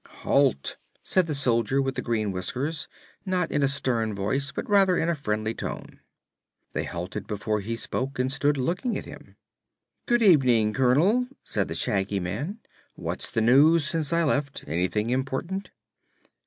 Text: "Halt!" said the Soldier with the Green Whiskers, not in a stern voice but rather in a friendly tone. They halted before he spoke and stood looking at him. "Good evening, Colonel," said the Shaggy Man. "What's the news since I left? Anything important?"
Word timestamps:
"Halt!" 0.21 0.77
said 1.03 1.27
the 1.27 1.35
Soldier 1.35 1.79
with 1.79 1.93
the 1.93 2.01
Green 2.01 2.31
Whiskers, 2.31 2.87
not 3.23 3.51
in 3.51 3.61
a 3.61 3.67
stern 3.67 4.15
voice 4.15 4.51
but 4.51 4.67
rather 4.67 4.97
in 4.97 5.09
a 5.09 5.13
friendly 5.15 5.53
tone. 5.53 5.99
They 6.73 6.85
halted 6.85 7.27
before 7.27 7.59
he 7.59 7.75
spoke 7.75 8.17
and 8.17 8.31
stood 8.31 8.57
looking 8.57 8.97
at 8.97 9.05
him. 9.05 9.35
"Good 10.07 10.23
evening, 10.23 10.73
Colonel," 10.73 11.27
said 11.43 11.67
the 11.67 11.75
Shaggy 11.75 12.19
Man. 12.19 12.61
"What's 12.95 13.29
the 13.29 13.41
news 13.41 13.87
since 13.87 14.11
I 14.11 14.23
left? 14.23 14.63
Anything 14.65 15.11
important?" 15.11 15.69